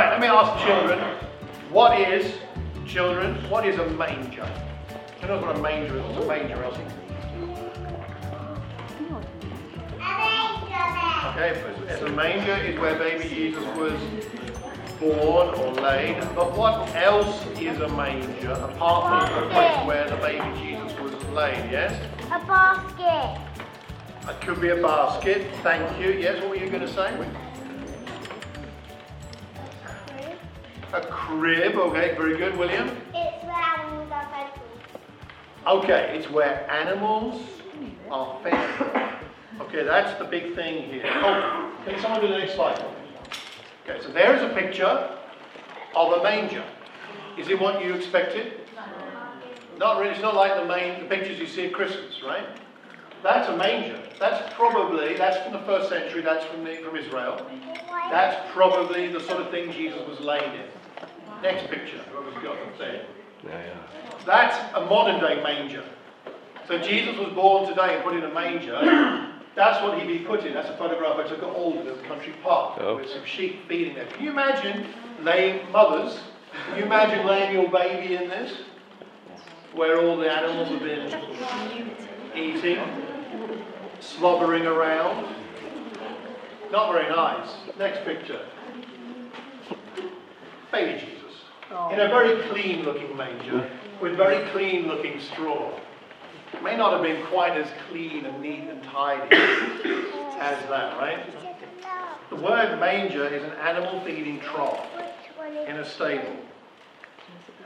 [0.00, 0.98] right, let me ask children.
[1.70, 2.34] What is,
[2.86, 4.46] children, what is a manger?
[5.20, 6.02] Who knows what a manger is?
[6.02, 6.82] What's a manger, Elsie?
[11.30, 13.92] Okay, as a manger is where baby Jesus was
[14.98, 16.18] born or laid.
[16.34, 21.12] But what else is a manger apart from the place where the baby Jesus was
[21.34, 21.70] laid?
[21.70, 21.92] Yes?
[22.26, 23.38] A basket.
[24.28, 25.46] It could be a basket.
[25.62, 26.12] Thank you.
[26.12, 27.14] Yes, what were you going to say?
[30.92, 31.76] A crib.
[31.76, 32.88] Okay, very good, William.
[33.14, 35.00] It's where animals are fed food.
[35.66, 37.42] Okay, it's where animals
[38.10, 39.18] are fed.
[39.60, 41.04] Okay, that's the big thing here.
[41.06, 42.84] Oh, can someone do the next slide?
[43.88, 45.16] Okay, so there is a picture
[45.94, 46.64] of a manger.
[47.38, 48.54] Is it what you expected?
[49.78, 50.10] Not really.
[50.10, 52.46] It's not like the main the pictures you see at Christmas, right?
[53.22, 54.00] That's a manger.
[54.18, 56.22] That's probably that's from the first century.
[56.22, 57.44] That's from the, from Israel.
[58.10, 60.66] That's probably the sort of thing Jesus was laid in.
[61.42, 61.98] Next picture.
[62.12, 63.06] Whoever's got it, say it.
[64.26, 65.84] That's a modern day manger.
[66.68, 69.26] So Jesus was born today and put in a manger.
[69.56, 70.54] That's what he'd be put in.
[70.54, 72.96] That's a photograph I took at Alden at the country park Oh.
[72.96, 74.06] with some sheep feeding there.
[74.06, 74.86] Can you imagine
[75.22, 76.20] laying mothers?
[76.68, 78.52] Can you imagine laying your baby in this?
[79.74, 81.89] Where all the animals have been
[82.34, 82.78] eating,
[84.00, 85.34] slobbering around.
[86.70, 87.48] Not very nice.
[87.78, 88.46] Next picture.
[90.70, 91.42] Baby Jesus.
[91.92, 93.68] In a very clean looking manger
[94.00, 95.72] with very clean looking straw.
[96.52, 101.24] It May not have been quite as clean and neat and tidy as that, right?
[102.30, 104.86] The word manger is an animal feeding trough
[105.66, 106.36] in a stable.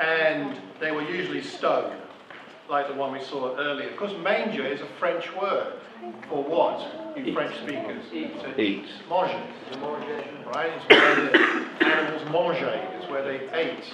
[0.00, 1.96] And they were usually stone,
[2.68, 3.88] like the one we saw earlier.
[3.88, 5.74] Of course, manger is a French word
[6.28, 8.04] for what in French speakers?
[8.10, 8.86] To eat.
[9.08, 9.42] Manger.
[10.46, 10.70] Right?
[10.76, 12.88] It's where the animals manger.
[12.98, 13.84] It's where they ate.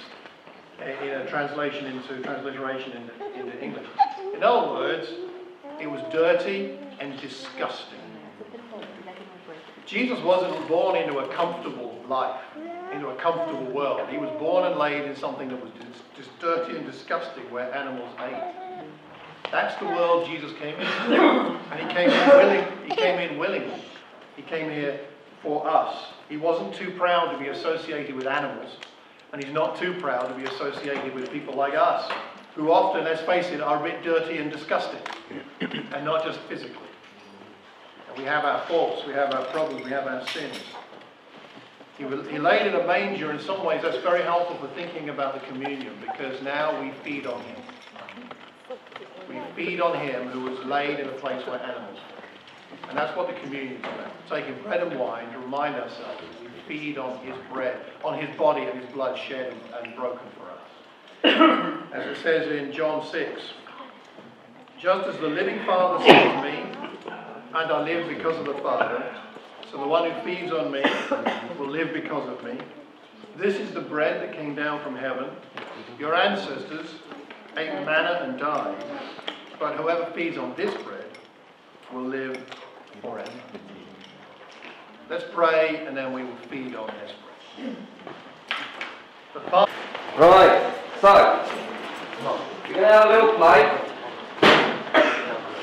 [0.79, 3.87] In a translation into transliteration into, into English.
[4.33, 5.07] In other words,
[5.79, 7.99] it was dirty and disgusting.
[9.85, 12.41] Jesus wasn't born into a comfortable life,
[12.91, 14.09] into a comfortable world.
[14.09, 17.73] He was born and laid in something that was just, just dirty and disgusting, where
[17.73, 18.64] animals ate.
[19.55, 20.89] That's the world Jesus came into,
[21.71, 22.67] and he came in willing.
[22.89, 23.81] He came in willingly.
[24.35, 24.99] He came here
[25.41, 26.07] for us.
[26.27, 28.69] He wasn't too proud to be associated with animals,
[29.31, 32.11] and he's not too proud to be associated with people like us,
[32.53, 34.99] who often, let's face it, are a bit dirty and disgusting,
[35.61, 36.89] and not just physically.
[38.09, 40.59] And we have our faults, we have our problems, we have our sins.
[41.97, 43.31] He, was, he laid in a manger.
[43.31, 47.25] In some ways, that's very helpful for thinking about the communion because now we feed
[47.25, 47.61] on him.
[49.55, 52.89] Feed on him who was laid in a place where animals were.
[52.89, 54.11] And that's what the communion is about.
[54.29, 58.35] Taking bread and wine to remind ourselves that we feed on his bread, on his
[58.37, 60.55] body and his blood shed and, and broken for us.
[61.93, 63.41] As it says in John 6,
[64.77, 67.11] just as the living Father sends me,
[67.55, 69.15] and I live because of the Father,
[69.71, 70.83] so the one who feeds on me
[71.57, 72.59] will live because of me.
[73.37, 75.29] This is the bread that came down from heaven.
[75.97, 76.87] Your ancestors
[77.57, 78.83] ate manna and died,
[79.59, 81.05] but whoever feeds on this bread
[81.93, 82.37] will live
[83.01, 83.31] forever.
[85.09, 87.11] Let's pray and then we will feed on this
[87.57, 87.75] bread.
[89.49, 89.71] Father.
[90.17, 91.45] Right, so,
[92.67, 93.81] you're going to have a little play.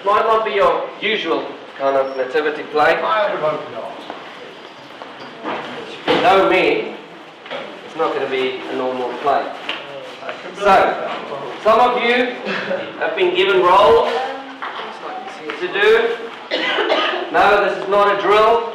[0.04, 1.46] Might not be your usual
[1.78, 2.94] kind of nativity play.
[2.96, 3.98] I would hope not.
[5.88, 6.96] If you know me,
[7.86, 9.42] it's not going to be a normal play.
[10.22, 11.11] I can believe So.
[11.62, 12.34] Some of you
[12.98, 14.12] have been given roles
[15.60, 16.16] to do.
[17.30, 18.74] No, this is not a drill.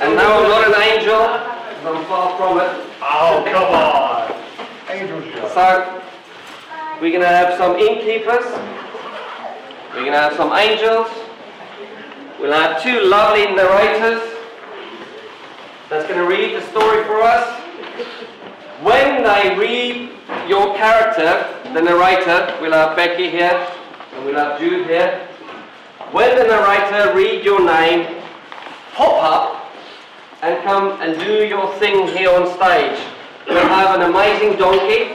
[0.00, 1.16] And no, I'm not an angel.
[1.16, 2.86] I'm far from it.
[3.00, 4.34] Oh, come on.
[4.90, 5.48] Angel show.
[5.48, 6.02] So,
[7.00, 8.44] we're going to have some innkeepers.
[9.94, 11.08] We're going to have some angels.
[12.38, 14.20] We'll have two lovely narrators
[15.88, 17.62] that's going to read the story for us.
[18.82, 20.15] When they read
[20.48, 23.68] your character, the narrator, we'll have Becky here
[24.14, 25.28] and we'll have Jude here.
[26.12, 28.22] When the narrator read your name,
[28.94, 29.72] pop up
[30.42, 32.98] and come and do your thing here on stage.
[33.46, 35.14] We'll have an amazing donkey,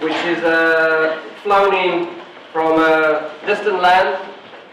[0.00, 2.14] which is uh, flown in
[2.52, 4.18] from a distant land.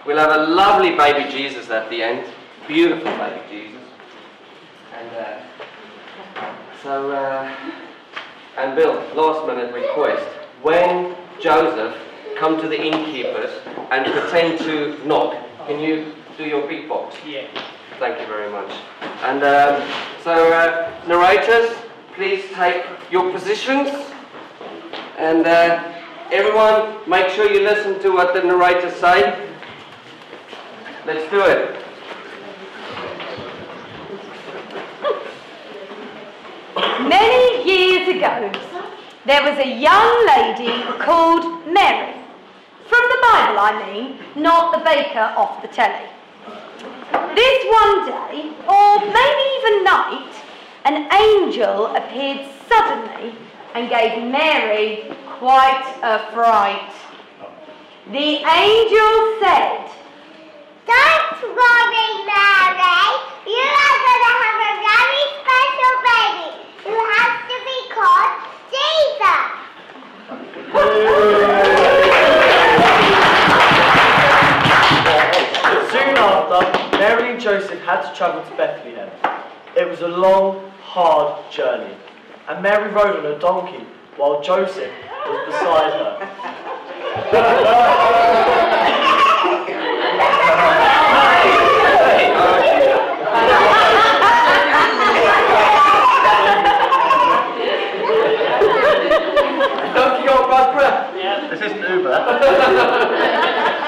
[0.06, 2.28] We'll have a lovely baby Jesus at the end,
[2.68, 3.82] beautiful baby Jesus.
[4.98, 5.40] And uh,
[6.82, 7.56] so, uh,
[8.60, 10.26] and Bill, last minute request.
[10.62, 11.96] When Joseph
[12.38, 13.52] come to the innkeepers
[13.90, 15.34] and pretend to knock,
[15.66, 17.14] can you do your beatbox?
[17.26, 17.48] Yeah.
[18.00, 18.72] Thank you very much.
[19.24, 19.90] And um,
[20.24, 21.76] so, uh, narrators,
[22.16, 23.90] please take your positions.
[25.18, 25.94] And uh,
[26.32, 29.48] everyone, make sure you listen to what the narrators say.
[31.06, 31.76] Let's do it.
[37.08, 37.49] Many
[38.20, 42.16] there was a young lady called Mary.
[42.88, 46.10] From the Bible, I mean, not the baker off the telly.
[47.36, 50.34] This one day, or maybe even night,
[50.86, 53.36] an angel appeared suddenly
[53.76, 56.92] and gave Mary quite a fright.
[58.12, 59.90] The angel said,
[60.86, 61.79] Don't worry,
[77.50, 79.10] Joseph had to travel to Bethlehem.
[79.76, 81.96] It was a long, hard journey,
[82.48, 83.88] and Mary rode on a donkey
[84.18, 84.92] while Joseph
[85.26, 86.20] was beside her.
[99.96, 101.16] Don't you bad breath?
[101.50, 102.14] This isn't Uber.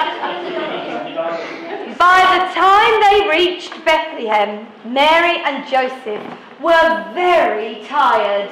[3.21, 6.23] they reached Bethlehem, Mary and Joseph
[6.61, 8.51] were very tired.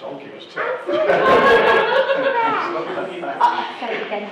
[0.00, 0.80] Donkey was tough.
[3.40, 4.30] Uh, say it again.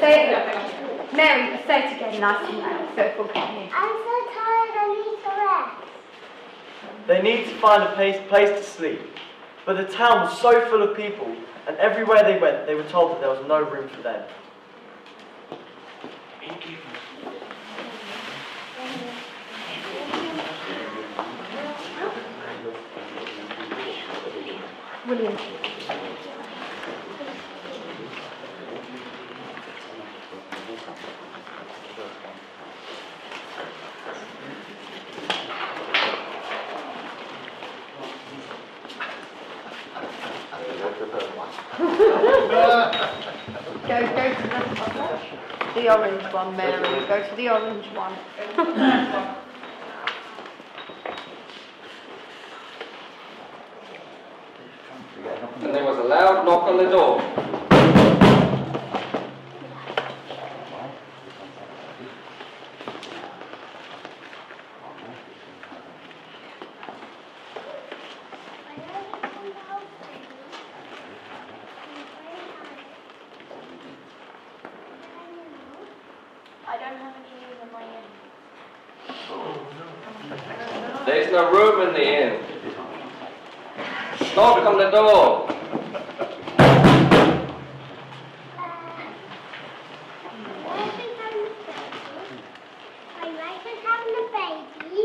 [0.00, 3.70] Say it, Mary, say it again nice and loud so people can hear.
[3.74, 7.06] I'm so tired, I need to rest.
[7.06, 9.00] They needed to find a place, place to sleep,
[9.66, 11.34] but the town was so full of people,
[11.66, 14.24] and everywhere they went, they were told that there was no room for them.
[25.14, 25.36] William.
[43.84, 47.06] Go, go to the, the orange one, Mary.
[47.06, 48.14] Go to the orange one.
[55.64, 56.84] And there was a loud knock on the door.
[56.84, 56.93] I don't have any news on my
[81.06, 82.40] There's no room in the inn.
[84.34, 85.46] Knock on the door.
[93.20, 95.02] My wife is having a baby.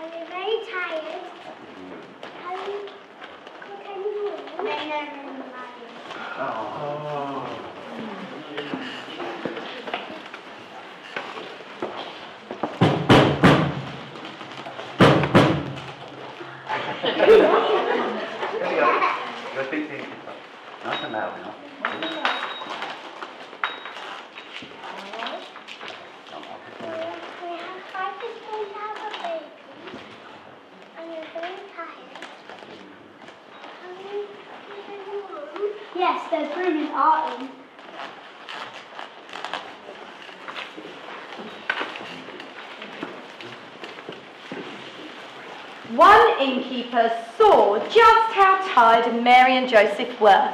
[0.00, 1.22] and we're very tired.
[2.42, 2.78] Can you
[3.62, 4.38] cook any more?
[4.58, 5.64] No, no, no, no.
[20.84, 21.54] Nothing now, you know.
[27.42, 29.48] We have five people to have a baby.
[30.98, 32.22] And we're very tired.
[33.80, 34.32] Can we use
[34.88, 35.18] any
[36.14, 36.30] room?
[36.30, 37.48] Yes, there's room in our inn.
[45.96, 50.52] One innkeeper saw just how tired Mary and Joseph were.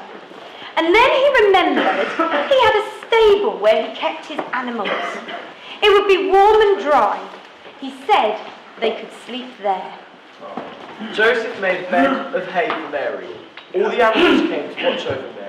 [0.77, 4.91] And then he remembered he had a stable where he kept his animals.
[5.83, 7.29] It would be warm and dry.
[7.81, 8.39] He said
[8.81, 9.99] they could sleep there.
[11.15, 13.29] Joseph made a bed of hay for Mary.
[13.75, 15.40] All the animals came to watch over Mary.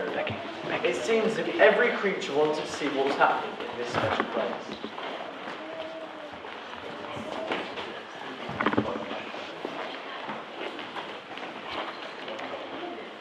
[0.72, 4.26] It seems as if every creature wanted to see what was happening in this special
[4.26, 4.92] place.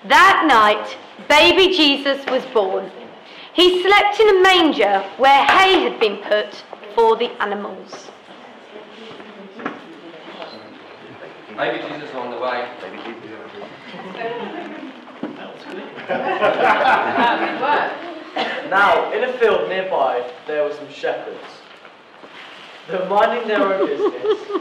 [0.05, 0.97] That night,
[1.29, 2.91] baby Jesus was born.
[3.53, 6.65] He slept in a manger where hay had been put
[6.95, 8.11] for the animals.
[11.57, 12.69] Maybe Jesus on the way.
[18.71, 21.39] Now, in a field nearby, there were some shepherds.
[22.89, 24.61] They were minding their own business,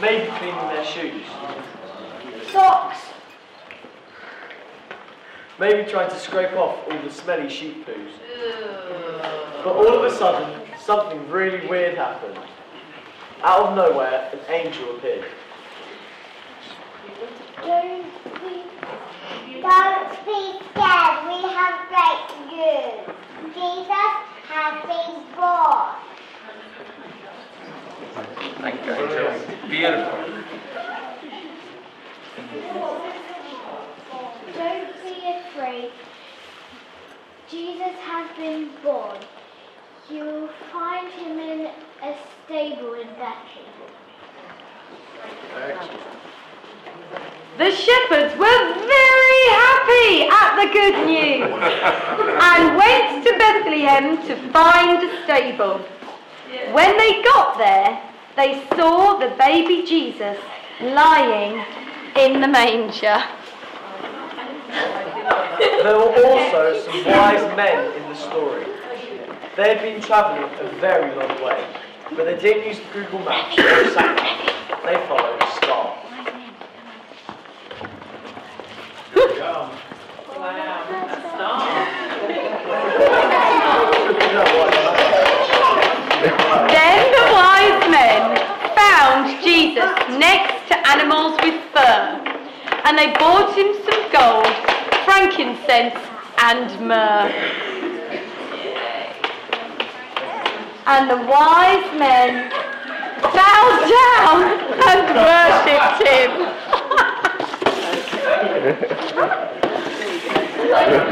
[0.00, 1.22] maybe cleaning their shoes,
[2.52, 2.98] Socks.
[5.58, 8.12] maybe trying to scrape off all the smelly sheep poos.
[9.64, 12.38] But all of a sudden, something really weird happened.
[13.42, 15.24] Out of nowhere, an angel appeared.
[17.64, 18.04] Don't
[18.40, 18.62] be,
[19.60, 21.26] don't be scared.
[21.26, 23.18] We have great news.
[23.54, 24.14] Jesus
[24.48, 25.94] has been born.
[28.60, 29.30] Thank you, Angel.
[29.68, 30.18] Beautiful.
[34.54, 35.16] Don't be
[35.46, 35.90] afraid.
[37.50, 39.18] Jesus has been born.
[40.10, 41.70] You'll find him in
[42.02, 43.27] a stable in Bethlehem.
[45.56, 46.08] Excellent.
[47.58, 51.42] The shepherds were very happy at the good news
[52.40, 55.80] and went to Bethlehem to find a stable.
[56.72, 58.00] When they got there,
[58.36, 60.38] they saw the baby Jesus
[60.80, 61.64] lying
[62.16, 63.24] in the manger.
[65.58, 68.64] There were also some wise men in the story.
[69.56, 71.66] They had been travelling a very long way,
[72.16, 73.56] but they didn't use Google Maps.
[73.56, 75.96] They followed a star.
[84.18, 84.70] You know what?
[86.70, 88.22] Then the wise men
[88.74, 92.20] found Jesus next to animals with fur,
[92.84, 94.54] and they brought him some gold,
[95.04, 95.98] frankincense,
[96.38, 97.77] and myrrh.
[100.90, 102.50] And the wise men
[103.20, 104.42] bowed down
[104.88, 106.30] and worshipped him.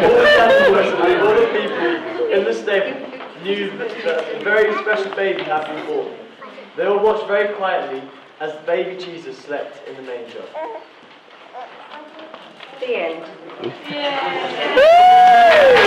[0.02, 3.00] All the animals and all the people in the stable
[3.42, 6.12] knew that a very special baby had been born.
[6.78, 8.02] They all watched very quietly
[8.40, 10.44] as the baby Jesus slept in the manger.
[12.80, 13.24] The end.
[14.76, 15.85] Woo!